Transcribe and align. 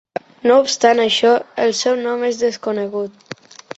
No 0.51 0.55
obstant 0.61 1.01
això, 1.03 1.33
el 1.65 1.75
seu 1.81 1.99
nom 2.07 2.25
és 2.31 2.41
desconegut. 2.43 3.45